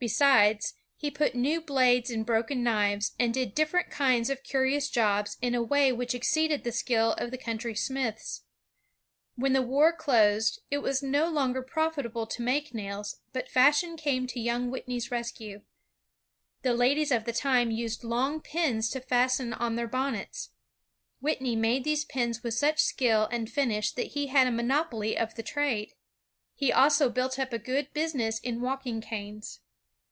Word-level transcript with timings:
Besides, 0.00 0.74
he 0.94 1.10
put 1.10 1.34
new 1.34 1.60
blades 1.60 2.08
in 2.08 2.22
broken 2.22 2.62
knives, 2.62 3.16
and 3.18 3.34
did 3.34 3.52
different 3.52 3.90
kinds 3.90 4.30
of 4.30 4.44
curious 4.44 4.88
jobs 4.88 5.36
in 5.42 5.56
a 5.56 5.60
way 5.60 5.90
which 5.92 6.14
exceeded 6.14 6.62
the 6.62 6.70
skill 6.70 7.14
of 7.14 7.32
the 7.32 7.36
country 7.36 7.74
smiths. 7.74 8.44
When 9.34 9.54
the 9.54 9.60
war 9.60 9.92
closed, 9.92 10.60
it 10.70 10.78
was 10.82 11.02
no 11.02 11.26
longer 11.28 11.62
profitable 11.62 12.28
to 12.28 12.42
make 12.42 12.72
nails, 12.72 13.16
but 13.32 13.48
fashion 13.50 13.96
came 13.96 14.28
to 14.28 14.38
young 14.40 14.70
Whitney's 14.70 15.10
rescue. 15.10 15.62
The 16.62 16.74
ladies 16.74 17.10
of 17.10 17.24
the 17.24 17.32
time 17.32 17.72
used 17.72 18.04
long 18.04 18.40
pins 18.40 18.90
to 18.90 19.00
fasten 19.00 19.52
on 19.52 19.74
their 19.74 19.88
bonnets. 19.88 20.50
Whitney 21.20 21.56
made 21.56 21.82
these 21.82 22.04
pins 22.04 22.44
with 22.44 22.54
such 22.54 22.78
skill 22.80 23.26
and 23.32 23.50
finish 23.50 23.90
that 23.94 24.12
he 24.12 24.28
had 24.28 24.46
a 24.46 24.52
monopoly 24.52 25.18
of 25.18 25.34
the 25.34 25.42
trade. 25.42 25.94
He 26.54 26.72
also 26.72 27.10
built 27.10 27.36
up 27.36 27.52
a 27.52 27.58
good 27.58 27.92
business 27.92 28.38
in 28.38 28.60
walking 28.60 29.00
canes. 29.00 29.58